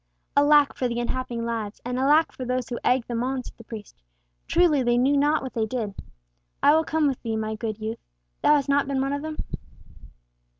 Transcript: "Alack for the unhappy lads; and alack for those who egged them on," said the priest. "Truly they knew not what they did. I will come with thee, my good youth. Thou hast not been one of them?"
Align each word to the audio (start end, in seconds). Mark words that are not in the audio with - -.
"Alack 0.35 0.73
for 0.73 0.87
the 0.87 0.99
unhappy 0.99 1.39
lads; 1.39 1.79
and 1.85 1.99
alack 1.99 2.31
for 2.31 2.43
those 2.43 2.67
who 2.69 2.79
egged 2.83 3.07
them 3.07 3.23
on," 3.23 3.43
said 3.43 3.55
the 3.59 3.63
priest. 3.63 4.01
"Truly 4.47 4.81
they 4.81 4.97
knew 4.97 5.15
not 5.15 5.43
what 5.43 5.53
they 5.53 5.67
did. 5.67 5.93
I 6.63 6.73
will 6.75 6.83
come 6.83 7.05
with 7.07 7.21
thee, 7.21 7.35
my 7.37 7.53
good 7.53 7.77
youth. 7.79 7.99
Thou 8.41 8.55
hast 8.55 8.67
not 8.67 8.87
been 8.87 8.99
one 8.99 9.13
of 9.13 9.21
them?" 9.21 9.37